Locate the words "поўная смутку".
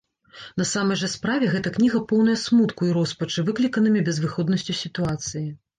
2.13-2.81